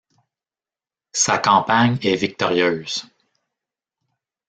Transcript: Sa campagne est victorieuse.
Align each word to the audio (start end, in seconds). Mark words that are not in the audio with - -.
Sa 1.11 1.37
campagne 1.37 1.99
est 2.01 2.15
victorieuse. 2.15 3.05